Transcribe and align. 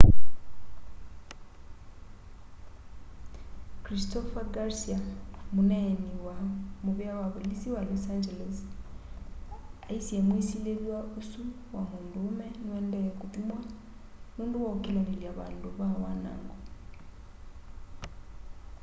christopher 3.83 4.45
garcia 4.55 4.97
muneeni 5.55 6.11
wa 6.27 6.35
muvea 6.83 7.13
wa 7.21 7.27
volisi 7.35 7.67
wa 7.75 7.81
los 7.89 8.05
angeles 8.15 8.55
aisye 9.89 10.19
mwisililw'a 10.27 10.99
usu 11.19 11.41
wa 11.73 11.81
munduume 11.89 12.47
niuendee 12.63 13.09
kuthuimwa 13.19 13.59
nundu 14.37 14.57
wa 14.65 14.69
ukilanilya 14.77 15.31
vandu 15.39 15.69
va 15.79 15.87
wanango 16.03 16.55